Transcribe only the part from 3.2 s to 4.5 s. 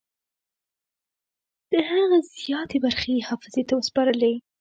حافظې ته وسپارلې.